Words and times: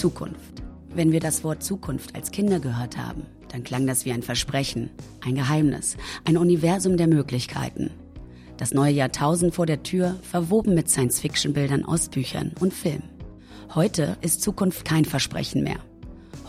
Zukunft. 0.00 0.62
Wenn 0.94 1.12
wir 1.12 1.20
das 1.20 1.44
Wort 1.44 1.62
Zukunft 1.62 2.14
als 2.14 2.30
Kinder 2.30 2.58
gehört 2.58 2.96
haben, 2.96 3.26
dann 3.48 3.64
klang 3.64 3.86
das 3.86 4.06
wie 4.06 4.12
ein 4.12 4.22
Versprechen, 4.22 4.88
ein 5.20 5.34
Geheimnis, 5.34 5.98
ein 6.24 6.38
Universum 6.38 6.96
der 6.96 7.06
Möglichkeiten. 7.06 7.90
Das 8.56 8.72
neue 8.72 8.94
Jahrtausend 8.94 9.54
vor 9.54 9.66
der 9.66 9.82
Tür, 9.82 10.16
verwoben 10.22 10.72
mit 10.72 10.88
Science-Fiction-Bildern 10.88 11.84
aus 11.84 12.08
Büchern 12.08 12.52
und 12.60 12.72
Filmen. 12.72 13.10
Heute 13.74 14.16
ist 14.22 14.40
Zukunft 14.40 14.86
kein 14.86 15.04
Versprechen 15.04 15.64
mehr. 15.64 15.80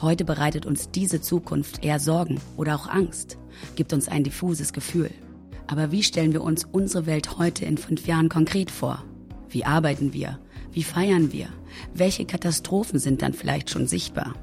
Heute 0.02 0.24
bereitet 0.24 0.66
uns 0.66 0.90
diese 0.90 1.20
Zukunft 1.20 1.84
eher 1.84 2.00
Sorgen 2.00 2.40
oder 2.56 2.76
auch 2.76 2.88
Angst, 2.88 3.38
gibt 3.76 3.92
uns 3.92 4.08
ein 4.08 4.24
diffuses 4.24 4.72
Gefühl. 4.72 5.10
Aber 5.68 5.92
wie 5.92 6.04
stellen 6.04 6.32
wir 6.32 6.42
uns 6.42 6.64
unsere 6.72 7.06
Welt 7.06 7.38
heute 7.38 7.66
in 7.66 7.78
fünf 7.78 8.08
Jahren 8.08 8.30
konkret 8.30 8.72
vor? 8.72 9.04
Wie 9.50 9.66
arbeiten 9.66 10.14
wir? 10.14 10.40
Wie 10.74 10.84
feiern 10.84 11.34
wir? 11.34 11.48
Welche 11.94 12.26
Katastrophen 12.26 13.00
sind 13.00 13.22
dann 13.22 13.34
vielleicht 13.34 13.70
schon 13.70 13.88
sichtbar? 13.88 14.36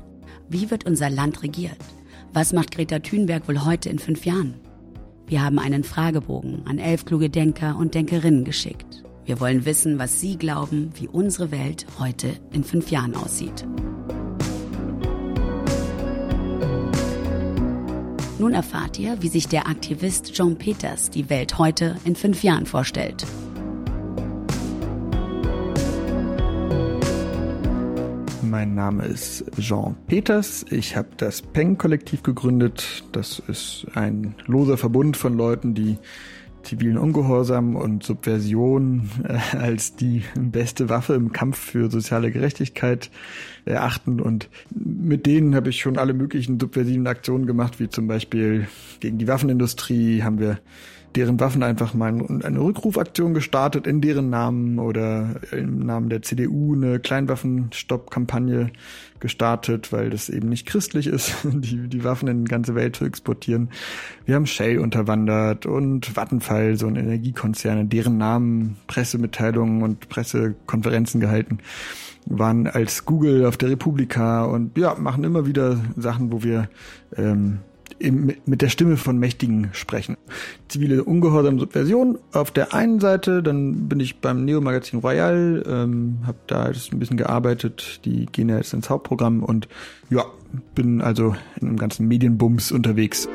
Wie 0.49 0.71
wird 0.71 0.85
unser 0.85 1.09
Land 1.09 1.43
regiert? 1.43 1.79
Was 2.33 2.53
macht 2.53 2.73
Greta 2.73 2.99
Thunberg 2.99 3.49
wohl 3.49 3.65
heute 3.65 3.89
in 3.89 3.99
fünf 3.99 4.27
Jahren? 4.27 4.55
Wir 5.27 5.43
haben 5.43 5.59
einen 5.59 5.85
Fragebogen 5.85 6.67
an 6.67 6.79
elf 6.79 7.07
kluge 7.07 7.31
Denker 7.31 7.77
und 7.77 7.95
Denkerinnen 7.95 8.45
geschickt. 8.45 9.05
Wir 9.25 9.41
wollen 9.41 9.65
wissen, 9.65 9.99
was 9.99 10.21
Sie 10.21 10.37
glauben, 10.37 10.91
wie 10.95 11.09
unsere 11.09 11.51
Welt 11.51 11.87
heute 11.99 12.29
in 12.53 12.65
fünf 12.65 12.91
Jahren 12.91 13.15
aussieht. 13.15 13.67
Nun 18.39 18.55
erfahrt 18.55 18.99
ihr, 18.99 19.21
wie 19.21 19.29
sich 19.29 19.49
der 19.49 19.67
Aktivist 19.67 20.37
John 20.37 20.57
Peters 20.57 21.11
die 21.11 21.29
Welt 21.29 21.59
heute 21.59 21.97
in 22.05 22.15
fünf 22.15 22.43
Jahren 22.43 22.67
vorstellt. 22.67 23.27
Mein 28.49 28.75
Name 28.75 29.05
ist 29.05 29.45
Jean 29.59 29.95
Peters. 30.07 30.65
Ich 30.71 30.97
habe 30.97 31.09
das 31.19 31.43
Peng-Kollektiv 31.43 32.23
gegründet. 32.23 33.05
Das 33.13 33.43
ist 33.47 33.87
ein 33.95 34.35
loser 34.47 34.79
Verbund 34.79 35.19
von 35.19 35.37
Leuten, 35.37 35.75
die 35.75 35.99
zivilen 36.63 36.97
Ungehorsam 36.97 37.77
und 37.77 38.05
Subversion 38.05 39.11
äh, 39.25 39.57
als 39.57 39.97
die 39.97 40.23
beste 40.35 40.89
Waffe 40.89 41.15
im 41.15 41.33
Kampf 41.33 41.59
für 41.59 41.91
soziale 41.91 42.31
Gerechtigkeit 42.31 43.11
erachten. 43.67 44.19
Und 44.19 44.49
mit 44.71 45.27
denen 45.27 45.55
habe 45.55 45.69
ich 45.69 45.81
schon 45.81 45.99
alle 45.99 46.15
möglichen 46.15 46.59
subversiven 46.59 47.07
Aktionen 47.07 47.47
gemacht, 47.47 47.81
wie 47.81 47.91
zum 47.91 48.07
Beispiel 48.07 48.67
gegen 49.01 49.19
die 49.19 49.29
Waffenindustrie 49.29 50.23
haben 50.23 50.39
wir 50.39 50.59
deren 51.15 51.41
Waffen 51.41 51.63
einfach 51.63 51.95
mal 51.95 52.09
eine 52.09 52.61
Rückrufaktion 52.61 53.35
gestartet 53.35 53.87
in 53.87 54.01
deren 54.01 54.31
Namen 54.31 54.79
oder 54.79 55.37
im 55.53 55.81
Namen 55.81 56.09
der 56.09 56.23
CDU 56.23 56.75
eine 56.75 57.01
Kleinwaffenstopp-Kampagne 57.01 58.71
gestartet, 59.21 59.93
weil 59.93 60.11
das 60.11 60.29
eben 60.29 60.49
nicht 60.49 60.67
christlich 60.67 61.07
ist, 61.07 61.35
die, 61.45 61.89
die 61.89 62.05
Waffen 62.05 62.29
in 62.29 62.45
die 62.45 62.51
ganze 62.51 62.75
Welt 62.75 62.97
zu 62.97 63.05
exportieren. 63.05 63.71
Wir 64.27 64.35
haben 64.35 64.47
Shell 64.47 64.79
unterwandert 64.79 65.67
und 65.67 66.07
Vattenfall, 66.07 66.77
so 66.77 66.87
ein 66.87 66.97
Energiekonzern, 66.97 67.79
in 67.79 67.89
deren 67.89 68.19
Namen 68.19 68.77
Pressemitteilungen 68.87 69.83
und 69.83 70.09
Pressekonferenzen 70.09 71.21
gehalten 71.21 71.59
waren 72.31 72.67
als 72.67 73.07
Google 73.07 73.47
auf 73.47 73.57
der 73.57 73.71
Republika 73.71 74.45
und 74.45 74.77
ja, 74.77 74.95
machen 74.95 75.25
immer 75.25 75.47
wieder 75.47 75.79
Sachen, 75.97 76.31
wo 76.31 76.43
wir 76.43 76.69
ähm, 77.17 77.61
mit 78.01 78.63
der 78.63 78.69
Stimme 78.69 78.97
von 78.97 79.19
Mächtigen 79.19 79.71
sprechen. 79.73 80.17
Zivile 80.69 81.05
Ungehorsam 81.05 81.59
Subversion 81.59 82.19
auf 82.33 82.51
der 82.51 82.75
einen 82.75 83.01
Seite, 83.01 83.43
dann 83.43 83.89
bin 83.89 84.01
ich 84.01 84.21
beim 84.21 84.45
Neo-Magazin 84.45 85.01
Royal, 85.01 85.65
ähm, 85.67 86.19
habe 86.27 86.39
da 86.47 86.69
jetzt 86.69 86.93
ein 86.93 86.99
bisschen 86.99 87.17
gearbeitet, 87.17 88.01
die 88.05 88.27
gehen 88.27 88.49
ja 88.49 88.57
jetzt 88.57 88.73
ins 88.73 88.91
Hauptprogramm 88.91 89.43
und 89.43 89.69
ja, 90.11 90.25
bin 90.75 91.01
also 91.01 91.35
in 91.61 91.69
einem 91.69 91.77
ganzen 91.77 92.07
Medienbums 92.09 92.73
unterwegs. 92.73 93.29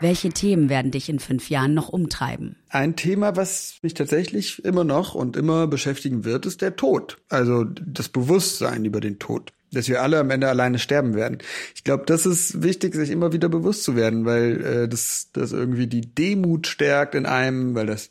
Welche 0.00 0.28
Themen 0.28 0.68
werden 0.68 0.92
dich 0.92 1.08
in 1.08 1.18
fünf 1.18 1.50
Jahren 1.50 1.74
noch 1.74 1.88
umtreiben? 1.88 2.54
Ein 2.68 2.94
Thema, 2.94 3.34
was 3.34 3.78
mich 3.82 3.94
tatsächlich 3.94 4.64
immer 4.64 4.84
noch 4.84 5.16
und 5.16 5.36
immer 5.36 5.66
beschäftigen 5.66 6.24
wird, 6.24 6.46
ist 6.46 6.62
der 6.62 6.76
Tod. 6.76 7.18
Also 7.28 7.64
das 7.64 8.08
Bewusstsein 8.08 8.84
über 8.84 9.00
den 9.00 9.18
Tod 9.18 9.52
dass 9.72 9.88
wir 9.88 10.02
alle 10.02 10.18
am 10.18 10.30
Ende 10.30 10.48
alleine 10.48 10.78
sterben 10.78 11.14
werden. 11.14 11.38
Ich 11.74 11.84
glaube, 11.84 12.04
das 12.06 12.26
ist 12.26 12.62
wichtig, 12.62 12.94
sich 12.94 13.10
immer 13.10 13.32
wieder 13.32 13.48
bewusst 13.48 13.84
zu 13.84 13.96
werden, 13.96 14.24
weil 14.24 14.64
äh, 14.64 14.88
das, 14.88 15.28
das 15.32 15.52
irgendwie 15.52 15.86
die 15.86 16.14
Demut 16.14 16.66
stärkt 16.66 17.14
in 17.14 17.26
einem, 17.26 17.74
weil 17.74 17.86
das 17.86 18.10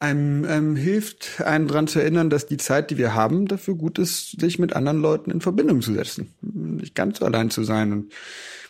einem 0.00 0.46
ähm, 0.46 0.76
hilft, 0.76 1.42
einen 1.42 1.68
dran 1.68 1.86
zu 1.86 2.00
erinnern, 2.00 2.30
dass 2.30 2.46
die 2.46 2.56
Zeit, 2.56 2.90
die 2.90 2.96
wir 2.96 3.14
haben, 3.14 3.46
dafür 3.46 3.74
gut 3.74 3.98
ist, 3.98 4.40
sich 4.40 4.58
mit 4.58 4.72
anderen 4.72 5.00
Leuten 5.00 5.30
in 5.30 5.42
Verbindung 5.42 5.82
zu 5.82 5.92
setzen, 5.92 6.34
nicht 6.40 6.94
ganz 6.94 7.18
so 7.18 7.26
allein 7.26 7.50
zu 7.50 7.64
sein. 7.64 7.92
Und 7.92 8.12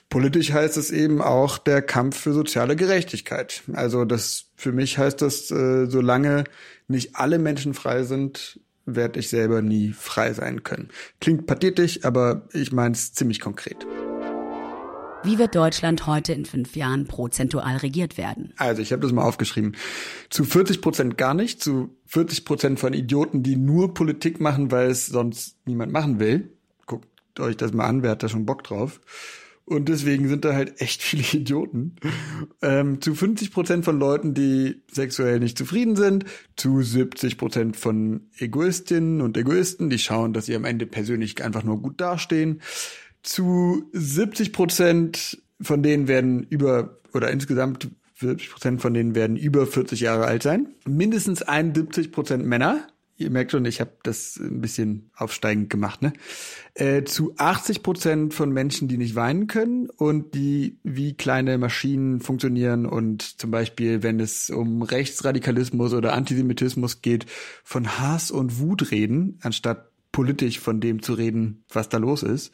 politisch 0.08 0.52
heißt 0.52 0.76
es 0.76 0.90
eben 0.90 1.22
auch 1.22 1.58
der 1.58 1.82
Kampf 1.82 2.18
für 2.18 2.32
soziale 2.32 2.74
Gerechtigkeit. 2.74 3.62
Also 3.72 4.04
das 4.04 4.46
für 4.56 4.72
mich 4.72 4.98
heißt 4.98 5.22
das, 5.22 5.52
äh, 5.52 5.86
solange 5.86 6.44
nicht 6.88 7.14
alle 7.14 7.38
Menschen 7.38 7.74
frei 7.74 8.02
sind, 8.02 8.58
werde 8.96 9.20
ich 9.20 9.28
selber 9.28 9.62
nie 9.62 9.92
frei 9.92 10.32
sein 10.32 10.62
können. 10.62 10.88
Klingt 11.20 11.46
pathetisch, 11.46 12.04
aber 12.04 12.48
ich 12.52 12.72
meine 12.72 12.94
es 12.94 13.12
ziemlich 13.12 13.40
konkret. 13.40 13.86
Wie 15.22 15.38
wird 15.38 15.54
Deutschland 15.54 16.06
heute 16.06 16.32
in 16.32 16.46
fünf 16.46 16.76
Jahren 16.76 17.06
prozentual 17.06 17.76
regiert 17.76 18.16
werden? 18.16 18.54
Also 18.56 18.80
ich 18.80 18.90
habe 18.90 19.02
das 19.02 19.12
mal 19.12 19.22
aufgeschrieben. 19.22 19.76
Zu 20.30 20.44
40 20.44 20.80
Prozent 20.80 21.18
gar 21.18 21.34
nicht, 21.34 21.62
zu 21.62 21.94
40 22.06 22.46
Prozent 22.46 22.80
von 22.80 22.94
Idioten, 22.94 23.42
die 23.42 23.56
nur 23.56 23.92
Politik 23.92 24.40
machen, 24.40 24.70
weil 24.70 24.88
es 24.88 25.06
sonst 25.06 25.58
niemand 25.66 25.92
machen 25.92 26.20
will. 26.20 26.50
Guckt 26.86 27.06
euch 27.38 27.58
das 27.58 27.74
mal 27.74 27.84
an, 27.84 28.02
wer 28.02 28.12
hat 28.12 28.22
da 28.22 28.28
schon 28.30 28.46
Bock 28.46 28.64
drauf? 28.64 29.00
Und 29.70 29.88
deswegen 29.88 30.28
sind 30.28 30.44
da 30.44 30.52
halt 30.52 30.80
echt 30.80 31.00
viele 31.02 31.22
Idioten. 31.32 31.94
Ähm, 32.60 33.00
zu 33.00 33.14
50 33.14 33.52
Prozent 33.52 33.84
von 33.84 34.00
Leuten, 34.00 34.34
die 34.34 34.82
sexuell 34.90 35.38
nicht 35.38 35.56
zufrieden 35.56 35.94
sind, 35.94 36.24
zu 36.56 36.82
70 36.82 37.38
Prozent 37.38 37.76
von 37.76 38.28
Egoistinnen 38.36 39.20
und 39.20 39.36
Egoisten, 39.36 39.88
die 39.88 40.00
schauen, 40.00 40.32
dass 40.32 40.46
sie 40.46 40.56
am 40.56 40.64
Ende 40.64 40.86
persönlich 40.86 41.42
einfach 41.44 41.62
nur 41.62 41.80
gut 41.80 42.00
dastehen. 42.00 42.62
Zu 43.22 43.88
70 43.92 44.52
Prozent 44.52 45.40
von 45.60 45.84
denen 45.84 46.08
werden 46.08 46.42
über, 46.42 46.98
oder 47.14 47.30
insgesamt 47.30 47.90
70 48.16 48.50
Prozent 48.50 48.82
von 48.82 48.92
denen 48.92 49.14
werden 49.14 49.36
über 49.36 49.68
40 49.68 50.00
Jahre 50.00 50.24
alt 50.24 50.42
sein. 50.42 50.74
Mindestens 50.84 51.42
71 51.42 52.10
Prozent 52.10 52.44
Männer 52.44 52.88
ihr 53.20 53.30
merkt 53.30 53.52
schon, 53.52 53.64
ich 53.64 53.80
habe 53.80 53.92
das 54.02 54.36
ein 54.36 54.60
bisschen 54.60 55.10
aufsteigend 55.14 55.70
gemacht, 55.70 56.02
ne? 56.02 56.12
Äh, 56.74 57.04
zu 57.04 57.34
80 57.36 57.82
Prozent 57.82 58.34
von 58.34 58.50
Menschen, 58.50 58.88
die 58.88 58.96
nicht 58.96 59.14
weinen 59.14 59.46
können 59.46 59.90
und 59.90 60.34
die 60.34 60.78
wie 60.82 61.14
kleine 61.14 61.58
Maschinen 61.58 62.20
funktionieren 62.20 62.86
und 62.86 63.22
zum 63.40 63.50
Beispiel, 63.50 64.02
wenn 64.02 64.20
es 64.20 64.50
um 64.50 64.82
Rechtsradikalismus 64.82 65.92
oder 65.92 66.14
Antisemitismus 66.14 67.02
geht, 67.02 67.26
von 67.62 67.98
Hass 67.98 68.30
und 68.30 68.58
Wut 68.58 68.90
reden, 68.90 69.38
anstatt 69.42 69.90
politisch 70.12 70.58
von 70.58 70.80
dem 70.80 71.02
zu 71.02 71.14
reden, 71.14 71.64
was 71.68 71.88
da 71.88 71.98
los 71.98 72.22
ist. 72.22 72.52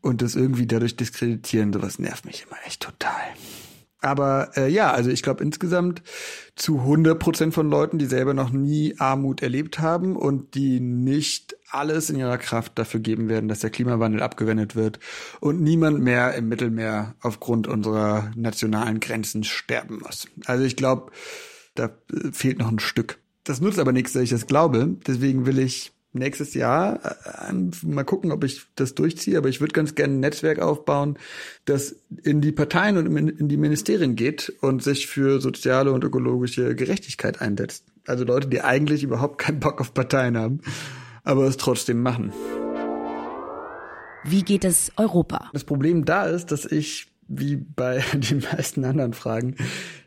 Und 0.00 0.20
das 0.20 0.34
irgendwie 0.34 0.66
dadurch 0.66 0.96
diskreditieren, 0.96 1.72
sowas 1.72 1.98
nervt 1.98 2.24
mich 2.24 2.44
immer 2.46 2.58
echt 2.66 2.82
total. 2.82 3.22
Aber 4.02 4.50
äh, 4.56 4.68
ja, 4.68 4.92
also 4.92 5.10
ich 5.10 5.22
glaube 5.22 5.44
insgesamt 5.44 6.02
zu 6.56 6.80
100 6.80 7.18
Prozent 7.18 7.54
von 7.54 7.70
Leuten, 7.70 7.98
die 7.98 8.06
selber 8.06 8.34
noch 8.34 8.50
nie 8.50 8.96
Armut 8.98 9.42
erlebt 9.42 9.78
haben 9.78 10.16
und 10.16 10.54
die 10.54 10.80
nicht 10.80 11.56
alles 11.70 12.10
in 12.10 12.18
ihrer 12.18 12.36
Kraft 12.36 12.78
dafür 12.78 13.00
geben 13.00 13.28
werden, 13.28 13.48
dass 13.48 13.60
der 13.60 13.70
Klimawandel 13.70 14.22
abgewendet 14.22 14.76
wird 14.76 14.98
und 15.40 15.62
niemand 15.62 16.00
mehr 16.00 16.34
im 16.34 16.48
Mittelmeer 16.48 17.14
aufgrund 17.22 17.68
unserer 17.68 18.32
nationalen 18.34 19.00
Grenzen 19.00 19.44
sterben 19.44 20.00
muss. 20.00 20.26
Also 20.46 20.64
ich 20.64 20.76
glaube, 20.76 21.12
da 21.74 21.86
äh, 22.12 22.32
fehlt 22.32 22.58
noch 22.58 22.70
ein 22.70 22.80
Stück. 22.80 23.18
Das 23.44 23.60
nutzt 23.60 23.78
aber 23.78 23.92
nichts, 23.92 24.12
dass 24.12 24.22
ich 24.22 24.30
das 24.30 24.46
glaube. 24.46 24.96
Deswegen 25.06 25.46
will 25.46 25.58
ich 25.58 25.92
nächstes 26.12 26.54
Jahr 26.54 27.00
äh, 27.48 27.52
mal 27.86 28.04
gucken, 28.04 28.32
ob 28.32 28.44
ich 28.44 28.66
das 28.74 28.94
durchziehe, 28.94 29.38
aber 29.38 29.48
ich 29.48 29.60
würde 29.60 29.72
ganz 29.72 29.94
gerne 29.94 30.14
ein 30.14 30.20
Netzwerk 30.20 30.58
aufbauen, 30.58 31.18
das 31.64 31.96
in 32.22 32.40
die 32.40 32.52
Parteien 32.52 32.96
und 32.96 33.06
in 33.16 33.48
die 33.48 33.56
Ministerien 33.56 34.16
geht 34.16 34.52
und 34.60 34.82
sich 34.82 35.06
für 35.06 35.40
soziale 35.40 35.92
und 35.92 36.04
ökologische 36.04 36.74
Gerechtigkeit 36.74 37.40
einsetzt. 37.40 37.84
Also 38.06 38.24
Leute, 38.24 38.48
die 38.48 38.60
eigentlich 38.60 39.02
überhaupt 39.02 39.38
keinen 39.38 39.60
Bock 39.60 39.80
auf 39.80 39.94
Parteien 39.94 40.36
haben, 40.36 40.60
aber 41.24 41.44
es 41.44 41.56
trotzdem 41.56 42.02
machen. 42.02 42.32
Wie 44.24 44.42
geht 44.42 44.64
es 44.64 44.92
Europa? 44.96 45.50
Das 45.52 45.64
Problem 45.64 46.04
da 46.04 46.26
ist, 46.26 46.52
dass 46.52 46.64
ich, 46.64 47.08
wie 47.28 47.56
bei 47.56 48.04
den 48.12 48.40
meisten 48.40 48.84
anderen 48.84 49.14
Fragen, 49.14 49.56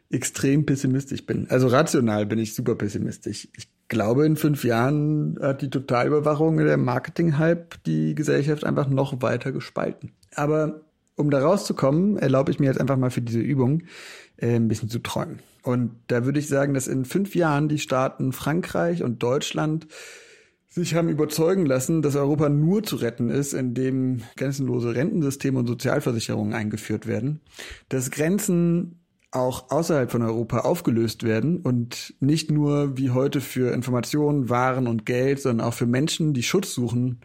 extrem 0.10 0.66
pessimistisch 0.66 1.26
bin. 1.26 1.50
Also 1.50 1.68
rational 1.68 2.26
bin 2.26 2.40
ich 2.40 2.54
super 2.54 2.76
pessimistisch. 2.76 3.48
Ich 3.58 3.75
glaube, 3.88 4.26
in 4.26 4.36
fünf 4.36 4.64
Jahren 4.64 5.38
hat 5.42 5.62
die 5.62 5.70
Totalüberwachung 5.70 6.58
der 6.58 6.78
Marketing-Hype 6.78 7.84
die 7.86 8.16
Gesellschaft 8.16 8.64
einfach 8.64 8.88
noch 8.88 9.22
weiter 9.22 9.52
gespalten. 9.52 10.12
Aber 10.36 10.82
um 11.16 11.30
da 11.30 11.40
rauszukommen, 11.40 12.18
erlaube 12.18 12.52
ich 12.52 12.60
mir 12.60 12.66
jetzt 12.66 12.82
einfach 12.82 12.98
mal 12.98 13.12
für 13.12 13.22
diese 13.22 13.40
Übung 13.40 13.84
äh, 14.38 14.56
ein 14.56 14.68
bisschen 14.68 14.90
zu 14.90 15.00
träumen. 15.00 15.40
Und 15.64 15.92
da 16.08 16.26
würde 16.26 16.40
ich 16.40 16.48
sagen, 16.48 16.74
dass 16.74 16.88
in 16.88 17.06
fünf 17.06 17.36
Jahren 17.36 17.70
die 17.70 17.80
Staaten 17.80 18.34
Frankreich 18.34 19.02
und 19.02 19.24
Deutschland 19.24 19.88
sich 20.70 20.94
haben 20.94 21.08
überzeugen 21.08 21.66
lassen, 21.66 22.02
dass 22.02 22.18
Europa 22.18 22.50
nur 22.50 22.84
zu 22.84 22.98
retten 22.98 23.30
ist, 23.30 23.54
indem 23.54 24.22
grenzenlose 24.36 24.94
Rentensysteme 24.94 25.58
und 25.58 25.68
Sozialversicherungen 25.68 26.54
eingeführt 26.54 27.08
werden, 27.08 27.40
dass 27.88 28.12
Grenzen 28.12 29.00
auch 29.36 29.70
außerhalb 29.70 30.12
von 30.12 30.22
Europa 30.22 30.60
aufgelöst 30.60 31.24
werden 31.24 31.58
und 31.58 32.14
nicht 32.20 32.52
nur 32.52 32.98
wie 32.98 33.12
heute 33.12 33.42
für 33.42 33.74
Informationen, 33.74 34.50
Waren 34.50 34.88
und 34.88 35.06
Geld, 35.06 35.42
sondern 35.42 35.68
auch 35.68 35.74
für 35.74 35.86
Menschen, 35.86 36.34
die 36.34 36.44
Schutz 36.44 36.74
suchen, 36.74 37.20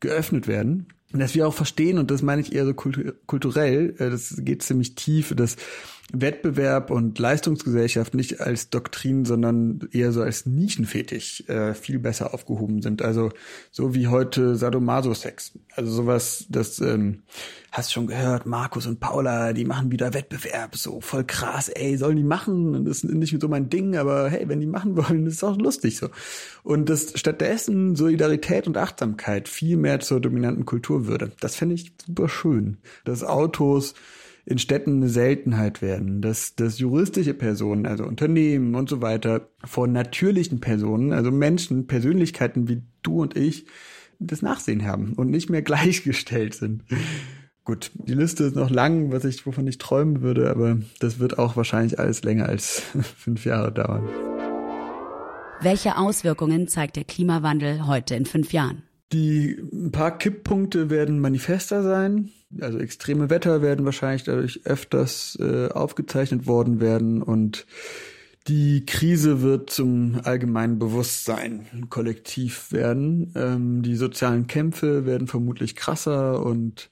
geöffnet 0.00 0.46
werden. 0.46 0.88
Und 1.12 1.20
dass 1.20 1.34
wir 1.34 1.46
auch 1.46 1.54
verstehen, 1.54 1.98
und 1.98 2.10
das 2.10 2.22
meine 2.22 2.42
ich 2.42 2.52
eher 2.52 2.66
so 2.66 2.74
kulturell, 2.74 3.94
äh, 3.98 4.10
das 4.10 4.34
geht 4.38 4.62
ziemlich 4.62 4.94
tief, 4.96 5.34
dass 5.36 5.56
Wettbewerb 6.12 6.90
und 6.92 7.18
Leistungsgesellschaft 7.18 8.14
nicht 8.14 8.40
als 8.40 8.70
Doktrin, 8.70 9.24
sondern 9.24 9.88
eher 9.90 10.12
so 10.12 10.22
als 10.22 10.46
Nischenfetisch 10.46 11.42
äh, 11.48 11.74
viel 11.74 11.98
besser 11.98 12.32
aufgehoben 12.32 12.80
sind. 12.80 13.02
Also 13.02 13.30
so 13.72 13.92
wie 13.94 14.06
heute 14.06 14.54
Sadomaso-Sex. 14.54 15.58
Also 15.74 15.90
sowas, 15.90 16.46
das 16.48 16.80
ähm, 16.80 17.22
hast 17.72 17.92
schon 17.92 18.06
gehört, 18.06 18.46
Markus 18.46 18.86
und 18.86 19.00
Paula, 19.00 19.52
die 19.52 19.64
machen 19.64 19.90
wieder 19.90 20.14
Wettbewerb, 20.14 20.76
so 20.76 21.00
voll 21.00 21.24
krass, 21.24 21.68
ey, 21.68 21.96
sollen 21.96 22.16
die 22.16 22.22
machen? 22.22 22.84
Das 22.84 22.98
ist 22.98 23.04
nicht 23.04 23.40
so 23.40 23.48
mein 23.48 23.68
Ding, 23.68 23.96
aber 23.96 24.30
hey, 24.30 24.48
wenn 24.48 24.60
die 24.60 24.66
machen 24.66 24.96
wollen, 24.96 25.26
ist 25.26 25.42
auch 25.42 25.58
lustig 25.58 25.98
so. 25.98 26.08
Und 26.62 26.88
das 26.88 27.18
stattdessen 27.18 27.96
Solidarität 27.96 28.68
und 28.68 28.76
Achtsamkeit 28.78 29.48
viel 29.48 29.76
mehr 29.76 29.98
zur 29.98 30.20
dominanten 30.20 30.66
Kultur 30.66 31.08
würde. 31.08 31.32
Das 31.40 31.56
fände 31.56 31.74
ich 31.74 31.92
super 32.06 32.28
schön. 32.28 32.78
Dass 33.04 33.24
Autos 33.24 33.94
in 34.46 34.58
Städten 34.58 34.98
eine 34.98 35.08
Seltenheit 35.08 35.82
werden, 35.82 36.22
dass, 36.22 36.54
dass 36.54 36.78
juristische 36.78 37.34
Personen, 37.34 37.84
also 37.84 38.04
Unternehmen 38.04 38.76
und 38.76 38.88
so 38.88 39.02
weiter, 39.02 39.48
vor 39.64 39.88
natürlichen 39.88 40.60
Personen, 40.60 41.12
also 41.12 41.32
Menschen, 41.32 41.88
Persönlichkeiten 41.88 42.68
wie 42.68 42.82
du 43.02 43.22
und 43.22 43.36
ich, 43.36 43.66
das 44.20 44.42
Nachsehen 44.42 44.86
haben 44.86 45.14
und 45.14 45.30
nicht 45.30 45.50
mehr 45.50 45.62
gleichgestellt 45.62 46.54
sind. 46.54 46.84
Gut, 47.64 47.90
die 47.94 48.14
Liste 48.14 48.44
ist 48.44 48.54
noch 48.54 48.70
lang, 48.70 49.10
was 49.10 49.24
ich, 49.24 49.44
wovon 49.44 49.66
ich 49.66 49.78
träumen 49.78 50.22
würde, 50.22 50.48
aber 50.48 50.78
das 51.00 51.18
wird 51.18 51.40
auch 51.40 51.56
wahrscheinlich 51.56 51.98
alles 51.98 52.22
länger 52.22 52.48
als 52.48 52.80
fünf 53.18 53.44
Jahre 53.44 53.72
dauern. 53.72 54.08
Welche 55.60 55.96
Auswirkungen 55.96 56.68
zeigt 56.68 56.94
der 56.94 57.04
Klimawandel 57.04 57.88
heute 57.88 58.14
in 58.14 58.26
fünf 58.26 58.52
Jahren? 58.52 58.84
Die 59.12 59.56
ein 59.72 59.92
paar 59.92 60.18
Kipppunkte 60.18 60.90
werden 60.90 61.20
manifester 61.20 61.82
sein. 61.82 62.30
Also 62.60 62.78
extreme 62.78 63.30
Wetter 63.30 63.62
werden 63.62 63.84
wahrscheinlich 63.84 64.24
dadurch 64.24 64.62
öfters 64.64 65.38
äh, 65.40 65.68
aufgezeichnet 65.68 66.46
worden 66.46 66.80
werden 66.80 67.22
und 67.22 67.66
die 68.48 68.86
Krise 68.86 69.42
wird 69.42 69.70
zum 69.70 70.20
allgemeinen 70.22 70.78
Bewusstsein 70.78 71.86
kollektiv 71.90 72.70
werden. 72.70 73.32
Ähm, 73.34 73.82
die 73.82 73.96
sozialen 73.96 74.46
Kämpfe 74.46 75.04
werden 75.04 75.26
vermutlich 75.26 75.74
krasser 75.74 76.44
und 76.44 76.90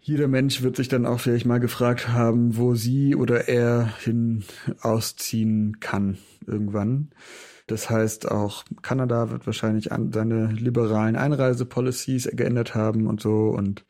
jeder 0.00 0.26
Mensch 0.26 0.62
wird 0.62 0.76
sich 0.76 0.88
dann 0.88 1.04
auch 1.04 1.20
vielleicht 1.20 1.44
mal 1.44 1.60
gefragt 1.60 2.08
haben, 2.08 2.56
wo 2.56 2.74
sie 2.74 3.14
oder 3.14 3.48
er 3.48 3.92
hin 4.02 4.44
ausziehen 4.80 5.80
kann 5.80 6.16
irgendwann. 6.46 7.10
Das 7.68 7.90
heißt, 7.90 8.30
auch 8.30 8.64
Kanada 8.82 9.30
wird 9.30 9.46
wahrscheinlich 9.46 9.92
an 9.92 10.10
seine 10.10 10.46
liberalen 10.46 11.16
Einreisepolicies 11.16 12.28
geändert 12.32 12.74
haben 12.74 13.06
und 13.06 13.20
so. 13.20 13.50
Und 13.50 13.84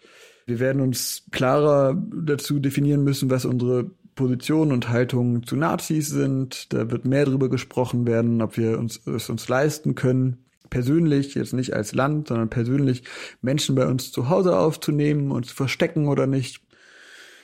wir 0.46 0.58
werden 0.58 0.82
uns 0.82 1.24
klarer 1.30 1.96
dazu 2.12 2.58
definieren 2.58 3.04
müssen, 3.04 3.30
was 3.30 3.44
unsere 3.44 3.90
Positionen 4.16 4.72
und 4.72 4.88
Haltungen 4.88 5.44
zu 5.44 5.54
Nazis 5.54 6.08
sind. 6.08 6.72
Da 6.72 6.90
wird 6.90 7.04
mehr 7.04 7.24
darüber 7.24 7.48
gesprochen 7.48 8.04
werden, 8.04 8.42
ob 8.42 8.56
wir 8.56 8.80
uns 8.80 9.06
es 9.06 9.30
uns 9.30 9.48
leisten 9.48 9.94
können, 9.94 10.44
persönlich, 10.70 11.36
jetzt 11.36 11.52
nicht 11.52 11.72
als 11.72 11.94
Land, 11.94 12.28
sondern 12.28 12.50
persönlich 12.50 13.04
Menschen 13.42 13.76
bei 13.76 13.86
uns 13.86 14.10
zu 14.10 14.28
Hause 14.28 14.58
aufzunehmen 14.58 15.30
und 15.30 15.46
zu 15.46 15.54
verstecken 15.54 16.08
oder 16.08 16.26
nicht. 16.26 16.62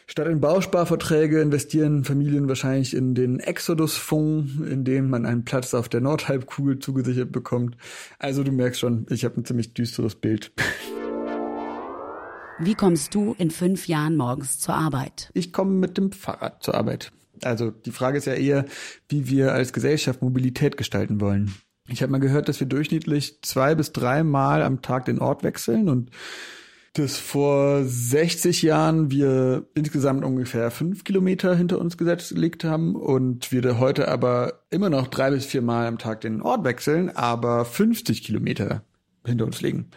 Statt 0.07 0.29
in 0.29 0.41
Bausparverträge 0.41 1.41
investieren 1.41 2.05
Familien 2.05 2.47
wahrscheinlich 2.49 2.95
in 2.95 3.15
den 3.15 3.41
Exodus-Fonds, 3.41 4.53
in 4.71 4.85
dem 4.85 5.09
man 5.09 5.25
einen 5.25 5.45
Platz 5.45 5.73
auf 5.73 5.89
der 5.89 6.03
Nordhalbkugel 6.03 6.79
zugesichert 6.79 7.33
bekommt. 7.33 7.77
Also 8.19 8.45
du 8.45 8.53
merkst 8.53 8.81
schon, 8.81 9.07
ich 9.09 9.25
habe 9.25 9.41
ein 9.41 9.45
ziemlich 9.45 9.73
düsteres 9.73 10.15
Bild. 10.15 10.53
Wie 12.61 12.75
kommst 12.75 13.15
du 13.15 13.35
in 13.39 13.51
fünf 13.51 13.89
Jahren 13.89 14.17
morgens 14.17 14.61
zur 14.61 14.75
Arbeit? 14.75 15.31
Ich 15.33 15.53
komme 15.53 15.73
mit 15.73 15.97
dem 15.97 16.13
Fahrrad 16.13 16.63
zur 16.63 16.75
Arbeit. 16.75 17.11
Also 17.43 17.71
die 17.71 17.91
Frage 17.91 18.19
ist 18.19 18.27
ja 18.27 18.35
eher, 18.35 18.67
wie 19.09 19.29
wir 19.29 19.53
als 19.53 19.73
Gesellschaft 19.73 20.23
Mobilität 20.23 20.77
gestalten 20.77 21.21
wollen. 21.21 21.55
Ich 21.89 22.03
habe 22.03 22.13
mal 22.13 22.21
gehört, 22.21 22.49
dass 22.49 22.61
wir 22.61 22.67
durchschnittlich 22.67 23.43
zwei 23.43 23.75
bis 23.75 23.93
drei 23.93 24.23
Mal 24.23 24.63
am 24.63 24.83
Tag 24.83 25.07
den 25.07 25.19
Ort 25.19 25.43
wechseln 25.43 25.89
und 25.89 26.11
dass 26.95 27.19
vor 27.19 27.85
60 27.85 28.63
Jahren 28.63 29.11
wir 29.11 29.67
insgesamt 29.75 30.25
ungefähr 30.25 30.71
fünf 30.71 31.03
Kilometer 31.03 31.57
hinter 31.57 31.81
uns 31.81 31.97
gelegt 31.99 32.63
haben 32.63 32.95
und 32.95 33.51
wir 33.51 33.81
heute 33.81 34.07
aber 34.07 34.61
immer 34.71 34.91
noch 34.91 35.09
drei 35.09 35.31
bis 35.31 35.45
vier 35.45 35.61
Mal 35.61 35.87
am 35.87 35.99
Tag 35.99 36.21
den 36.21 36.41
Ort 36.41 36.63
wechseln, 36.65 37.11
aber 37.11 37.65
50 37.65 38.23
Kilometer 38.23 38.85
hinter 39.27 39.45
uns 39.45 39.61
liegen. 39.61 39.91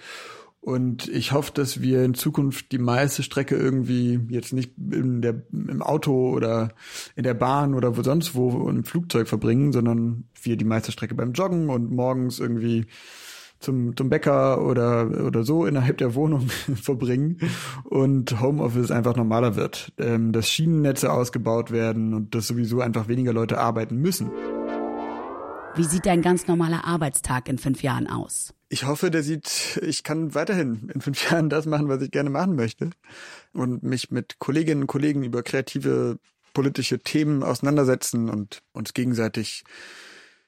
Und 0.59 1.07
ich 1.07 1.31
hoffe, 1.33 1.51
dass 1.53 1.81
wir 1.81 2.03
in 2.03 2.15
Zukunft 2.15 2.71
die 2.71 2.79
meiste 2.79 3.21
Strecke 3.21 3.55
irgendwie 3.55 4.19
jetzt 4.29 4.51
nicht 4.51 4.73
in 4.77 5.21
der, 5.21 5.43
im 5.51 5.83
Auto 5.83 6.31
oder 6.31 6.73
in 7.15 7.23
der 7.23 7.35
Bahn 7.35 7.75
oder 7.75 7.95
wo 7.95 8.01
sonst 8.01 8.33
wo 8.33 8.67
im 8.67 8.83
Flugzeug 8.83 9.27
verbringen, 9.27 9.71
sondern 9.71 10.25
wir 10.41 10.57
die 10.57 10.65
meiste 10.65 10.91
Strecke 10.91 11.15
beim 11.15 11.33
Joggen 11.33 11.69
und 11.69 11.91
morgens 11.91 12.39
irgendwie 12.39 12.88
zum, 13.59 13.95
zum 13.95 14.09
Bäcker 14.09 14.62
oder, 14.62 15.25
oder 15.25 15.44
so 15.44 15.65
innerhalb 15.65 15.98
der 15.98 16.15
Wohnung 16.15 16.48
verbringen 16.75 17.39
und 17.83 18.39
Homeoffice 18.42 18.92
einfach 18.92 19.15
normaler 19.15 19.56
wird. 19.56 19.94
Ähm, 19.98 20.31
dass 20.31 20.50
Schienennetze 20.50 21.12
ausgebaut 21.12 21.71
werden 21.71 22.13
und 22.13 22.36
dass 22.36 22.48
sowieso 22.48 22.81
einfach 22.81 23.07
weniger 23.07 23.33
Leute 23.33 23.59
arbeiten 23.59 23.98
müssen. 23.98 24.31
Wie 25.75 25.83
sieht 25.83 26.07
dein 26.07 26.24
ganz 26.24 26.48
normaler 26.48 26.86
Arbeitstag 26.86 27.48
in 27.50 27.59
fünf 27.59 27.83
Jahren 27.83 28.07
aus? 28.07 28.54
Ich 28.69 28.86
hoffe, 28.86 29.12
der 29.12 29.21
sieht, 29.21 29.80
ich 29.83 30.03
kann 30.03 30.33
weiterhin 30.33 30.89
in 30.94 31.01
fünf 31.01 31.30
Jahren 31.30 31.50
das 31.50 31.68
machen, 31.68 31.88
was 31.88 32.01
ich 32.01 32.10
gerne 32.10 32.31
machen 32.31 32.56
möchte. 32.56 32.89
Und 33.53 33.83
mich 33.83 34.10
mit 34.10 34.39
Kolleginnen 34.39 34.81
und 34.81 34.88
Kollegen 34.88 35.24
über 35.24 35.44
kreative 35.44 36.18
politische 36.53 36.98
Themen 36.98 37.44
auseinandersetzen 37.44 38.30
und 38.30 38.63
uns 38.71 38.95
gegenseitig 38.95 39.63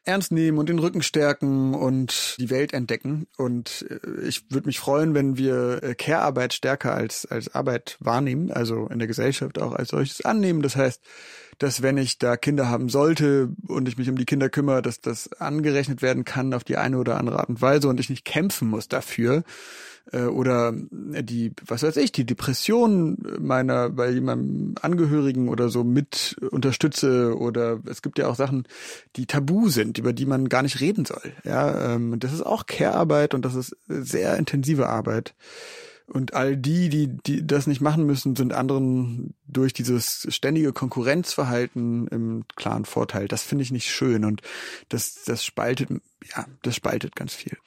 ernst 0.06 0.32
nehmen 0.32 0.58
und 0.58 0.70
den 0.70 0.80
Rücken 0.80 1.04
stärken 1.04 1.74
und 1.74 2.36
die 2.40 2.50
Welt 2.50 2.74
entdecken. 2.74 3.28
Und 3.38 3.86
äh, 3.90 4.28
ich 4.28 4.52
würde 4.52 4.68
mich 4.68 4.80
freuen, 4.80 5.14
wenn 5.14 5.38
wir 5.38 5.84
äh, 5.84 5.96
Care-Arbeit 5.96 6.54
stärker 6.54 6.94
als, 6.94 7.26
als 7.26 7.54
Arbeit 7.54 7.98
wahrnehmen, 8.00 8.52
also 8.52 8.88
in 8.88 9.00
der 9.00 9.08
Gesellschaft 9.08 9.60
auch 9.60 9.74
als 9.74 9.90
solches 9.90 10.22
annehmen. 10.26 10.62
Das 10.62 10.76
heißt, 10.76 11.02
dass 11.60 11.82
wenn 11.82 11.98
ich 11.98 12.18
da 12.18 12.38
Kinder 12.38 12.70
haben 12.70 12.90
sollte 12.90 13.50
und 13.68 13.88
ich 13.88 13.98
mich 13.98 14.10
um 14.10 14.18
die 14.18 14.26
Kinder 14.26 14.50
kümmere, 14.50 14.82
dass 14.82 15.02
das 15.02 15.32
angerechnet 15.34 16.02
werden 16.02 16.24
kann 16.24 16.54
auf 16.54 16.64
die 16.64 16.78
eine 16.78 16.98
oder 16.98 17.18
andere 17.18 17.40
Art 17.40 17.50
und 17.50 17.62
Weise 17.62 17.90
und 17.90 18.00
ich 18.00 18.10
nicht 18.10 18.26
kämpfen 18.26 18.70
muss 18.70 18.88
dafür 18.88 19.44
äh, 20.12 20.24
oder 20.24 20.74
die, 20.74 21.54
was 21.66 21.84
weiß 21.84 21.98
ich, 21.98 22.12
die 22.12 22.26
Depression 22.26 23.18
meiner 23.40 23.90
bei 23.90 24.10
jemandem 24.10 24.76
Angehörigen 24.82 25.50
oder 25.50 25.70
so 25.70 25.84
mit 25.84 26.38
unterstütze 26.52 27.38
oder 27.38 27.80
es 27.86 28.02
gibt 28.02 28.20
ja 28.20 28.28
auch 28.28 28.36
Sachen, 28.36 28.68
die 29.16 29.26
tabu 29.26 29.70
sind, 29.70 29.98
über 29.98 30.14
die 30.14 30.26
man 30.26 30.50
gar 30.50 30.64
nicht 30.64 30.80
reden 30.80 31.06
soll. 31.06 31.34
Ja, 31.44 31.96
ähm, 31.96 32.20
das 32.20 32.34
ist 32.34 32.46
auch 32.46 32.66
Care-Arbeit 32.66 33.34
und 33.34 33.44
das 33.44 33.56
ist 33.56 33.76
sehr 33.88 34.38
intensive 34.38 34.90
Arbeit. 34.90 35.34
Und 36.10 36.34
all 36.34 36.58
die, 36.58 36.90
die, 36.90 37.08
die 37.08 37.46
das 37.46 37.68
nicht 37.68 37.82
machen 37.82 38.06
müssen, 38.06 38.36
sind 38.36 38.52
anderen 38.52 39.36
durch 39.48 39.74
dieses 39.74 40.26
ständige 40.30 40.74
Konkurrenzverhalten 40.74 42.08
im 42.08 42.46
klaren 42.56 42.86
Vorteil. 42.86 43.28
Das 43.28 43.44
finde 43.44 43.64
ich 43.64 43.72
nicht 43.72 43.92
schön 43.92 44.26
und 44.26 44.42
das, 44.90 45.24
das 45.26 45.46
spaltet, 45.46 45.90
ja, 46.36 46.48
das 46.64 46.76
spaltet 46.76 47.16
ganz 47.16 47.36
viel. 47.36 47.58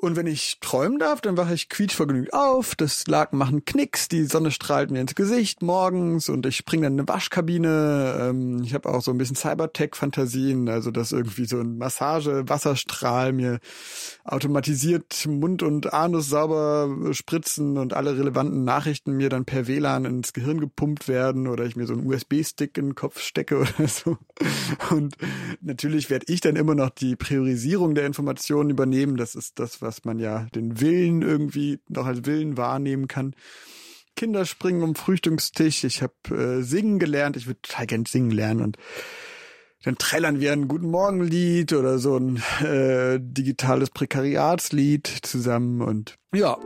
Und 0.00 0.14
wenn 0.14 0.28
ich 0.28 0.58
träumen 0.60 1.00
darf, 1.00 1.20
dann 1.20 1.36
wache 1.36 1.54
ich 1.54 1.68
quietschvergnügt 1.68 2.32
auf, 2.32 2.76
das 2.76 3.08
Laken 3.08 3.36
machen 3.36 3.64
Knicks, 3.64 4.06
die 4.06 4.26
Sonne 4.26 4.52
strahlt 4.52 4.92
mir 4.92 5.00
ins 5.00 5.16
Gesicht 5.16 5.60
morgens 5.60 6.28
und 6.28 6.46
ich 6.46 6.54
springe 6.54 6.84
dann 6.84 6.92
in 6.92 7.00
eine 7.00 7.08
Waschkabine. 7.08 8.16
Ähm, 8.20 8.62
ich 8.62 8.74
habe 8.74 8.88
auch 8.90 9.02
so 9.02 9.10
ein 9.10 9.18
bisschen 9.18 9.34
Cybertech-Fantasien, 9.34 10.68
also 10.68 10.92
dass 10.92 11.10
irgendwie 11.10 11.46
so 11.46 11.58
ein 11.58 11.78
Massage-Wasserstrahl 11.78 13.32
mir 13.32 13.58
automatisiert 14.22 15.26
Mund 15.26 15.64
und 15.64 15.92
Anus 15.92 16.28
sauber 16.28 16.88
spritzen 17.10 17.76
und 17.76 17.92
alle 17.92 18.16
relevanten 18.16 18.62
Nachrichten 18.62 19.16
mir 19.16 19.30
dann 19.30 19.46
per 19.46 19.66
WLAN 19.66 20.04
ins 20.04 20.32
Gehirn 20.32 20.60
gepumpt 20.60 21.08
werden 21.08 21.48
oder 21.48 21.64
ich 21.64 21.74
mir 21.74 21.88
so 21.88 21.94
einen 21.94 22.06
USB-Stick 22.06 22.78
in 22.78 22.90
den 22.90 22.94
Kopf 22.94 23.18
stecke 23.18 23.56
oder 23.58 23.88
so. 23.88 24.16
Und 24.90 25.16
natürlich 25.60 26.08
werde 26.08 26.26
ich 26.28 26.40
dann 26.40 26.54
immer 26.54 26.76
noch 26.76 26.90
die 26.90 27.16
Priorisierung 27.16 27.96
der 27.96 28.06
Informationen 28.06 28.70
übernehmen. 28.70 29.16
Das 29.16 29.34
ist 29.34 29.58
das, 29.58 29.82
was 29.82 29.87
was 29.88 30.04
man 30.04 30.18
ja 30.18 30.46
den 30.54 30.80
Willen 30.80 31.22
irgendwie 31.22 31.80
noch 31.88 32.04
als 32.04 32.26
Willen 32.26 32.58
wahrnehmen 32.58 33.08
kann. 33.08 33.34
Kinder 34.16 34.44
springen 34.44 34.82
um 34.82 34.94
Frühstückstisch. 34.94 35.84
Ich 35.84 36.02
habe 36.02 36.58
äh, 36.58 36.62
singen 36.62 36.98
gelernt. 36.98 37.36
Ich 37.38 37.46
würde 37.46 37.62
total 37.62 37.86
gern 37.86 38.04
singen 38.04 38.30
lernen 38.30 38.60
und 38.60 38.76
dann 39.84 39.96
trällern 39.96 40.40
wir 40.40 40.52
ein 40.52 40.68
Guten 40.68 40.90
Morgen 40.90 41.22
Lied 41.22 41.72
oder 41.72 41.98
so 41.98 42.18
ein 42.18 42.42
äh, 42.60 43.18
digitales 43.22 43.90
Prekariatslied 43.90 45.06
zusammen 45.06 45.80
und 45.80 46.16
ja. 46.34 46.58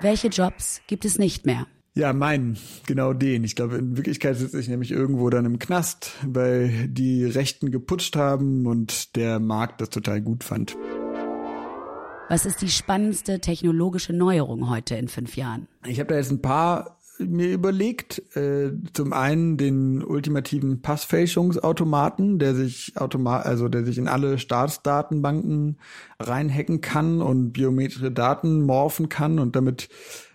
Welche 0.00 0.28
Jobs 0.28 0.80
gibt 0.86 1.04
es 1.04 1.18
nicht 1.18 1.44
mehr? 1.44 1.66
Ja, 1.94 2.14
meinen, 2.14 2.56
genau 2.86 3.12
den. 3.12 3.44
Ich 3.44 3.54
glaube, 3.54 3.76
in 3.76 3.96
Wirklichkeit 3.98 4.36
sitze 4.36 4.58
ich 4.58 4.68
nämlich 4.68 4.92
irgendwo 4.92 5.28
dann 5.28 5.44
im 5.44 5.58
Knast, 5.58 6.12
weil 6.24 6.88
die 6.88 7.26
Rechten 7.26 7.70
geputscht 7.70 8.16
haben 8.16 8.66
und 8.66 9.14
der 9.14 9.40
Markt 9.40 9.82
das 9.82 9.90
total 9.90 10.22
gut 10.22 10.42
fand. 10.42 10.76
Was 12.32 12.46
ist 12.46 12.62
die 12.62 12.70
spannendste 12.70 13.40
technologische 13.40 14.14
Neuerung 14.14 14.70
heute 14.70 14.94
in 14.94 15.08
fünf 15.08 15.36
Jahren? 15.36 15.68
Ich 15.84 16.00
habe 16.00 16.08
da 16.08 16.16
jetzt 16.16 16.30
ein 16.30 16.40
paar 16.40 16.96
mir 17.18 17.52
überlegt. 17.52 18.22
Äh, 18.34 18.70
zum 18.94 19.12
einen 19.12 19.58
den 19.58 20.02
ultimativen 20.02 20.80
Passfälschungsautomaten, 20.80 22.38
der 22.38 22.54
sich 22.54 22.94
automat, 22.96 23.44
also 23.44 23.68
der 23.68 23.84
sich 23.84 23.98
in 23.98 24.08
alle 24.08 24.38
Staatsdatenbanken 24.38 25.76
reinhacken 26.18 26.80
kann 26.80 27.20
und 27.20 27.52
biometrische 27.52 28.10
Daten 28.10 28.62
morphen 28.62 29.10
kann 29.10 29.38
und 29.38 29.54
damit 29.54 29.90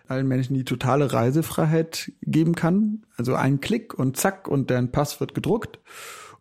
allen 0.07 0.27
Menschen 0.27 0.53
die 0.53 0.65
totale 0.65 1.11
Reisefreiheit 1.11 2.11
geben 2.21 2.53
kann. 2.53 3.07
Also 3.17 3.33
ein 3.33 3.59
Klick 3.59 3.97
und 3.97 4.17
zack 4.17 4.47
und 4.47 4.69
dein 4.69 4.91
Pass 4.91 5.19
wird 5.19 5.33
gedruckt. 5.33 5.79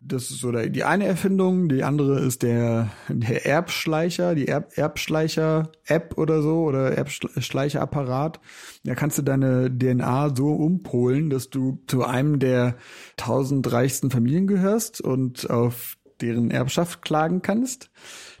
Das 0.01 0.29
ist 0.29 0.39
so 0.39 0.51
die 0.51 0.83
eine 0.83 1.05
Erfindung. 1.05 1.69
Die 1.69 1.83
andere 1.83 2.19
ist 2.19 2.43
der, 2.43 2.91
der 3.09 3.45
Erbschleicher, 3.45 4.35
die 4.35 4.47
Erb, 4.47 4.77
Erbschleicher-App 4.77 6.17
oder 6.17 6.41
so 6.41 6.63
oder 6.63 6.91
Erbschleicherapparat. 6.91 8.39
Da 8.83 8.95
kannst 8.95 9.17
du 9.17 9.21
deine 9.21 9.69
DNA 9.69 10.35
so 10.35 10.53
umpolen, 10.53 11.29
dass 11.29 11.49
du 11.49 11.81
zu 11.87 12.03
einem 12.03 12.39
der 12.39 12.75
tausend 13.17 13.71
reichsten 13.71 14.11
Familien 14.11 14.47
gehörst 14.47 15.01
und 15.01 15.49
auf 15.49 15.97
deren 16.21 16.51
Erbschaft 16.51 17.01
klagen 17.01 17.41
kannst. 17.41 17.89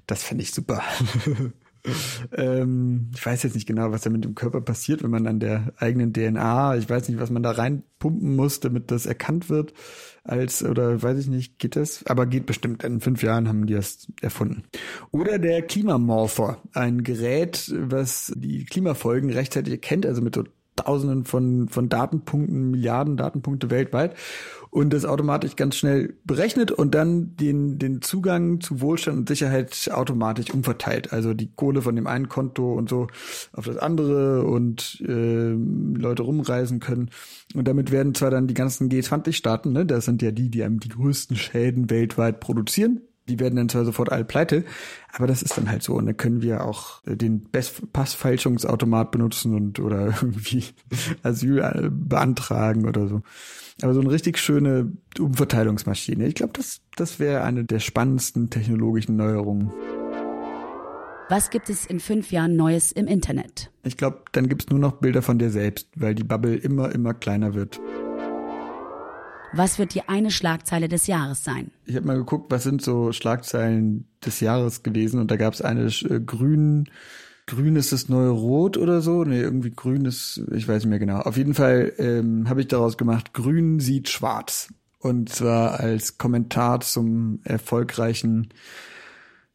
Das 0.05 0.23
fände 0.23 0.43
ich 0.43 0.51
super. 0.51 0.81
ähm, 2.35 3.11
ich 3.15 3.25
weiß 3.25 3.43
jetzt 3.43 3.55
nicht 3.55 3.67
genau, 3.67 3.91
was 3.91 4.01
da 4.01 4.09
mit 4.09 4.23
dem 4.23 4.35
Körper 4.35 4.61
passiert, 4.61 5.03
wenn 5.03 5.11
man 5.11 5.27
an 5.27 5.39
der 5.39 5.73
eigenen 5.77 6.13
DNA, 6.13 6.77
ich 6.77 6.89
weiß 6.89 7.09
nicht, 7.09 7.19
was 7.19 7.29
man 7.29 7.43
da 7.43 7.51
reinpumpen 7.51 8.35
muss, 8.35 8.59
damit 8.59 8.91
das 8.91 9.05
erkannt 9.05 9.49
wird 9.49 9.73
als, 10.27 10.63
oder 10.63 11.01
weiß 11.01 11.19
ich 11.19 11.27
nicht, 11.27 11.57
geht 11.57 11.75
das? 11.75 12.05
Aber 12.05 12.25
geht 12.25 12.45
bestimmt. 12.45 12.83
In 12.83 12.99
fünf 12.99 13.23
Jahren 13.23 13.47
haben 13.47 13.65
die 13.65 13.73
das 13.73 14.07
erfunden. 14.21 14.63
Oder 15.11 15.39
der 15.39 15.61
Klimamorpher, 15.61 16.61
ein 16.73 17.03
Gerät, 17.03 17.73
was 17.73 18.33
die 18.35 18.65
Klimafolgen 18.65 19.29
rechtzeitig 19.31 19.73
erkennt, 19.73 20.05
also 20.05 20.21
mit 20.21 20.35
so 20.35 20.43
Tausenden 20.77 21.25
von, 21.25 21.67
von 21.67 21.89
Datenpunkten, 21.89 22.71
Milliarden 22.71 23.17
Datenpunkte 23.17 23.69
weltweit 23.69 24.15
und 24.69 24.93
das 24.93 25.05
automatisch 25.05 25.55
ganz 25.55 25.75
schnell 25.75 26.15
berechnet 26.23 26.71
und 26.71 26.93
dann 26.93 27.35
den, 27.35 27.79
den 27.79 28.01
Zugang 28.01 28.61
zu 28.61 28.81
Wohlstand 28.81 29.17
und 29.17 29.27
Sicherheit 29.27 29.89
automatisch 29.91 30.51
umverteilt. 30.53 31.13
Also 31.13 31.33
die 31.33 31.51
Kohle 31.55 31.81
von 31.81 31.95
dem 31.95 32.07
einen 32.07 32.29
Konto 32.29 32.73
und 32.73 32.89
so 32.89 33.07
auf 33.53 33.65
das 33.65 33.77
andere 33.77 34.43
und 34.43 35.01
äh, 35.07 35.53
Leute 35.53 36.23
rumreisen 36.23 36.79
können. 36.79 37.09
Und 37.55 37.67
damit 37.67 37.91
werden 37.91 38.13
zwar 38.13 38.29
dann 38.29 38.47
die 38.47 38.53
ganzen 38.53 38.89
G20-Staaten, 38.89 39.71
ne, 39.71 39.85
das 39.85 40.05
sind 40.05 40.21
ja 40.21 40.31
die, 40.31 40.49
die 40.49 40.63
einem 40.63 40.79
die 40.79 40.89
größten 40.89 41.35
Schäden 41.37 41.89
weltweit 41.89 42.39
produzieren, 42.39 43.01
die 43.27 43.39
werden 43.39 43.55
dann 43.55 43.69
zwar 43.69 43.85
sofort 43.85 44.11
alle 44.11 44.25
pleite, 44.25 44.63
aber 45.13 45.27
das 45.27 45.41
ist 45.41 45.57
dann 45.57 45.69
halt 45.69 45.83
so. 45.83 45.93
Und 45.93 46.05
dann 46.05 46.17
können 46.17 46.41
wir 46.41 46.63
auch 46.63 47.05
äh, 47.05 47.15
den 47.15 47.47
Passfälschungsautomat 47.93 49.11
benutzen 49.11 49.53
und 49.53 49.79
oder 49.79 50.07
irgendwie 50.21 50.63
Asyl 51.23 51.59
äh, 51.59 51.89
beantragen 51.91 52.87
oder 52.87 53.07
so. 53.07 53.21
Aber 53.81 53.93
so 53.93 54.01
eine 54.01 54.09
richtig 54.09 54.39
schöne 54.39 54.91
Umverteilungsmaschine. 55.19 56.25
Ich 56.25 56.35
glaube, 56.35 56.53
das, 56.53 56.81
das 56.95 57.19
wäre 57.19 57.43
eine 57.43 57.63
der 57.63 57.79
spannendsten 57.79 58.49
technologischen 58.49 59.15
Neuerungen. 59.15 59.71
Was 61.29 61.49
gibt 61.49 61.69
es 61.69 61.85
in 61.85 61.99
fünf 61.99 62.31
Jahren 62.31 62.55
Neues 62.55 62.93
im 62.93 63.05
Internet? 63.05 63.69
Ich 63.83 63.97
glaube, 63.97 64.21
dann 64.31 64.47
gibt 64.47 64.63
es 64.63 64.69
nur 64.69 64.79
noch 64.79 64.93
Bilder 64.93 65.21
von 65.21 65.37
dir 65.37 65.49
selbst, 65.49 65.89
weil 65.95 66.15
die 66.15 66.23
Bubble 66.23 66.55
immer, 66.55 66.91
immer 66.93 67.13
kleiner 67.13 67.53
wird. 67.53 67.81
Was 69.53 69.79
wird 69.79 69.93
die 69.93 70.07
eine 70.07 70.31
Schlagzeile 70.31 70.87
des 70.87 71.07
Jahres 71.07 71.43
sein? 71.43 71.71
Ich 71.85 71.95
habe 71.95 72.05
mal 72.05 72.17
geguckt, 72.17 72.51
was 72.51 72.63
sind 72.63 72.81
so 72.81 73.11
Schlagzeilen 73.11 74.07
des 74.25 74.39
Jahres 74.39 74.83
gewesen 74.83 75.19
und 75.19 75.31
da 75.31 75.37
gab 75.37 75.53
es 75.53 75.61
eine 75.61 75.85
äh, 75.85 76.19
grün, 76.19 76.89
grün 77.45 77.75
ist 77.75 77.93
das 77.93 78.09
neue 78.09 78.29
Rot 78.29 78.77
oder 78.77 79.01
so. 79.01 79.23
Nee, 79.23 79.41
irgendwie 79.41 79.71
grün 79.71 80.05
ist, 80.05 80.41
ich 80.53 80.67
weiß 80.67 80.83
nicht 80.83 80.89
mehr 80.89 80.99
genau. 80.99 81.19
Auf 81.19 81.37
jeden 81.37 81.53
Fall 81.53 81.93
ähm, 81.97 82.49
habe 82.49 82.61
ich 82.61 82.67
daraus 82.67 82.97
gemacht, 82.97 83.33
grün 83.33 83.79
sieht 83.79 84.09
schwarz. 84.09 84.73
Und 84.99 85.29
zwar 85.29 85.79
als 85.79 86.17
Kommentar 86.17 86.81
zum 86.81 87.39
erfolgreichen 87.43 88.49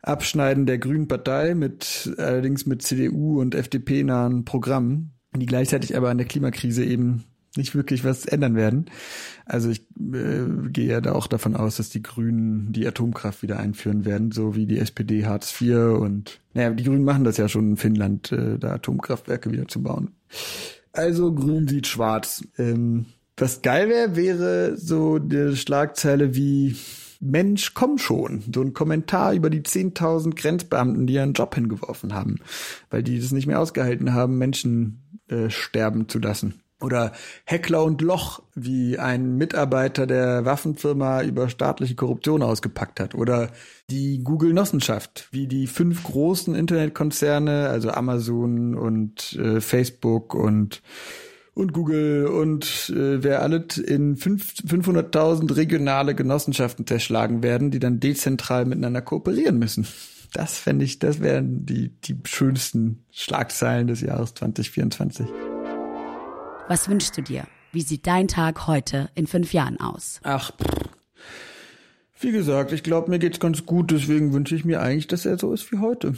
Abschneiden 0.00 0.66
der 0.66 0.78
Grünen 0.78 1.08
Partei 1.08 1.54
mit 1.54 2.12
allerdings 2.16 2.64
mit 2.64 2.82
CDU 2.82 3.40
und 3.40 3.54
FDP 3.54 4.02
nahen 4.04 4.44
Programmen, 4.44 5.12
die 5.34 5.46
gleichzeitig 5.46 5.96
aber 5.96 6.10
an 6.10 6.18
der 6.18 6.26
Klimakrise 6.26 6.84
eben 6.84 7.24
nicht 7.56 7.74
wirklich 7.74 8.04
was 8.04 8.24
ändern 8.24 8.56
werden. 8.56 8.86
Also 9.44 9.70
ich 9.70 9.82
äh, 9.98 10.46
gehe 10.68 10.86
ja 10.86 11.00
da 11.00 11.12
auch 11.12 11.26
davon 11.26 11.56
aus, 11.56 11.76
dass 11.76 11.90
die 11.90 12.02
Grünen 12.02 12.72
die 12.72 12.86
Atomkraft 12.86 13.42
wieder 13.42 13.58
einführen 13.58 14.04
werden, 14.04 14.32
so 14.32 14.56
wie 14.56 14.66
die 14.66 14.78
SPD 14.78 15.26
Hartz 15.26 15.60
IV 15.60 15.98
und 15.98 16.40
naja, 16.54 16.70
die 16.70 16.84
Grünen 16.84 17.04
machen 17.04 17.24
das 17.24 17.36
ja 17.36 17.48
schon 17.48 17.72
in 17.72 17.76
Finnland, 17.76 18.32
äh, 18.32 18.58
da 18.58 18.74
Atomkraftwerke 18.74 19.52
wieder 19.52 19.68
zu 19.68 19.82
bauen. 19.82 20.12
Also 20.92 21.34
Grün 21.34 21.68
sieht 21.68 21.86
schwarz. 21.86 22.44
Ähm, 22.58 23.06
was 23.36 23.62
geil 23.62 23.88
wäre, 23.88 24.16
wäre 24.16 24.76
so 24.76 25.18
die 25.18 25.56
Schlagzeile 25.56 26.34
wie 26.34 26.76
Mensch, 27.20 27.72
komm 27.72 27.98
schon. 27.98 28.42
So 28.52 28.60
ein 28.60 28.72
Kommentar 28.74 29.32
über 29.32 29.48
die 29.48 29.62
10.000 29.62 30.34
Grenzbeamten, 30.34 31.06
die 31.06 31.14
ihren 31.14 31.32
Job 31.32 31.54
hingeworfen 31.54 32.14
haben, 32.14 32.36
weil 32.90 33.02
die 33.02 33.20
das 33.20 33.30
nicht 33.30 33.46
mehr 33.46 33.60
ausgehalten 33.60 34.12
haben, 34.12 34.38
Menschen 34.38 35.20
äh, 35.28 35.48
sterben 35.48 36.08
zu 36.08 36.18
lassen. 36.18 36.61
Oder 36.82 37.12
Heckler 37.44 37.84
und 37.84 38.00
Loch, 38.00 38.42
wie 38.54 38.98
ein 38.98 39.36
Mitarbeiter 39.36 40.06
der 40.06 40.44
Waffenfirma 40.44 41.22
über 41.22 41.48
staatliche 41.48 41.94
Korruption 41.94 42.42
ausgepackt 42.42 43.00
hat. 43.00 43.14
Oder 43.14 43.50
die 43.90 44.22
Google-Nossenschaft, 44.22 45.28
wie 45.30 45.46
die 45.46 45.66
fünf 45.66 46.02
großen 46.04 46.54
Internetkonzerne, 46.54 47.68
also 47.68 47.90
Amazon 47.90 48.74
und 48.74 49.34
äh, 49.34 49.60
Facebook 49.60 50.34
und 50.34 50.82
und 51.54 51.72
Google 51.72 52.26
und 52.26 52.90
äh, 52.94 53.22
wer 53.22 53.42
alles 53.42 53.76
in 53.76 54.16
500.000 54.16 55.54
regionale 55.54 56.14
Genossenschaften 56.14 56.86
zerschlagen 56.86 57.42
werden, 57.42 57.70
die 57.70 57.78
dann 57.78 58.00
dezentral 58.00 58.64
miteinander 58.64 59.02
kooperieren 59.02 59.58
müssen. 59.58 59.86
Das 60.32 60.56
fände 60.56 60.84
ich, 60.84 60.98
das 60.98 61.20
wären 61.20 61.66
die, 61.66 61.90
die 61.90 62.16
schönsten 62.24 63.04
Schlagzeilen 63.10 63.86
des 63.86 64.00
Jahres 64.00 64.32
2024. 64.34 65.26
Was 66.68 66.88
wünschst 66.88 67.16
du 67.16 67.22
dir? 67.22 67.44
Wie 67.72 67.82
sieht 67.82 68.06
dein 68.06 68.28
Tag 68.28 68.66
heute 68.66 69.10
in 69.14 69.26
fünf 69.26 69.52
Jahren 69.52 69.80
aus? 69.80 70.20
Ach, 70.22 70.52
pff. 70.52 70.88
wie 72.20 72.32
gesagt, 72.32 72.72
ich 72.72 72.82
glaube, 72.82 73.10
mir 73.10 73.18
geht's 73.18 73.40
ganz 73.40 73.66
gut, 73.66 73.90
deswegen 73.90 74.32
wünsche 74.32 74.54
ich 74.54 74.64
mir 74.64 74.80
eigentlich, 74.80 75.08
dass 75.08 75.26
er 75.26 75.38
so 75.38 75.52
ist 75.52 75.70
wie 75.72 75.78
heute. 75.78 76.14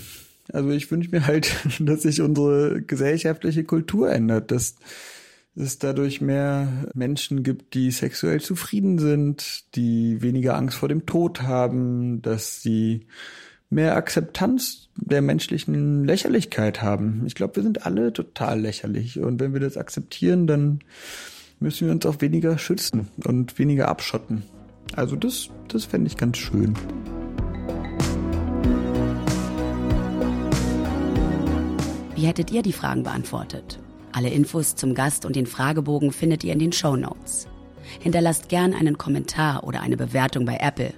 Also 0.52 0.70
ich 0.70 0.90
wünsche 0.90 1.10
mir 1.10 1.26
halt, 1.26 1.54
dass 1.80 2.02
sich 2.02 2.20
unsere 2.20 2.82
gesellschaftliche 2.82 3.64
Kultur 3.64 4.10
ändert, 4.10 4.50
dass 4.50 4.76
es 5.56 5.78
dadurch 5.78 6.20
mehr 6.20 6.88
Menschen 6.94 7.42
gibt, 7.42 7.74
die 7.74 7.90
sexuell 7.90 8.40
zufrieden 8.40 8.98
sind, 8.98 9.64
die 9.76 10.20
weniger 10.20 10.56
Angst 10.56 10.76
vor 10.76 10.88
dem 10.88 11.06
Tod 11.06 11.42
haben, 11.42 12.22
dass 12.22 12.60
sie 12.60 13.06
mehr 13.74 13.96
Akzeptanz 13.96 14.88
der 14.96 15.20
menschlichen 15.20 16.04
Lächerlichkeit 16.04 16.80
haben. 16.80 17.24
Ich 17.26 17.34
glaube, 17.34 17.56
wir 17.56 17.62
sind 17.64 17.84
alle 17.84 18.12
total 18.12 18.60
lächerlich. 18.60 19.18
Und 19.18 19.40
wenn 19.40 19.52
wir 19.52 19.60
das 19.60 19.76
akzeptieren, 19.76 20.46
dann 20.46 20.78
müssen 21.58 21.88
wir 21.88 21.92
uns 21.92 22.06
auch 22.06 22.20
weniger 22.20 22.56
schützen 22.56 23.08
und 23.24 23.58
weniger 23.58 23.88
abschotten. 23.88 24.44
Also 24.94 25.16
das, 25.16 25.48
das 25.68 25.84
fände 25.84 26.06
ich 26.06 26.16
ganz 26.16 26.38
schön. 26.38 26.74
Wie 32.14 32.26
hättet 32.26 32.52
ihr 32.52 32.62
die 32.62 32.72
Fragen 32.72 33.02
beantwortet? 33.02 33.80
Alle 34.12 34.30
Infos 34.30 34.76
zum 34.76 34.94
Gast 34.94 35.26
und 35.26 35.34
den 35.34 35.46
Fragebogen 35.46 36.12
findet 36.12 36.44
ihr 36.44 36.52
in 36.52 36.60
den 36.60 36.72
Show 36.72 36.94
Notes. 36.94 37.48
Hinterlasst 37.98 38.48
gern 38.48 38.72
einen 38.72 38.96
Kommentar 38.96 39.64
oder 39.64 39.80
eine 39.80 39.96
Bewertung 39.96 40.44
bei 40.44 40.58
Apple 40.60 40.94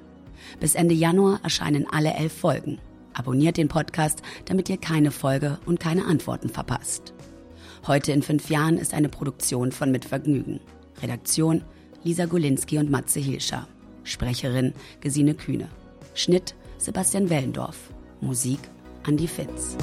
bis 0.61 0.75
Ende 0.75 0.95
Januar 0.95 1.41
erscheinen 1.43 1.87
alle 1.91 2.15
elf 2.15 2.33
Folgen. 2.33 2.79
Abonniert 3.15 3.57
den 3.57 3.69
Podcast, 3.69 4.23
damit 4.45 4.69
ihr 4.69 4.76
keine 4.76 5.11
Folge 5.11 5.59
und 5.65 5.81
keine 5.81 6.05
Antworten 6.05 6.49
verpasst. 6.49 7.15
Heute 7.87 8.12
in 8.12 8.23
fünf 8.23 8.50
Jahren 8.50 8.79
ist 8.79 8.95
eine 8.95 9.09
Produktion 9.09 9.73
von 9.73 9.91
Mitvergnügen. 9.91 10.61
Redaktion 11.00 11.62
Lisa 12.05 12.26
Golinski 12.26 12.79
und 12.79 12.91
Matze 12.91 13.21
Hilscher. 13.21 13.67
Sprecherin 14.05 14.75
Gesine 15.00 15.35
Kühne. 15.35 15.69
Schnitt 16.15 16.55
Sebastian 16.79 17.31
Wellendorf. 17.31 17.91
Musik 18.21 18.61
Andy 19.07 19.26
Fitz. 19.26 19.76